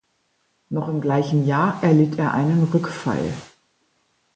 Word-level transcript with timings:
Noch 0.69 0.87
im 0.87 0.99
gleichen 0.99 1.45
Jahr 1.45 1.77
erlitt 1.83 2.17
er 2.17 2.33
einen 2.33 2.63
Rückfall. 2.73 3.31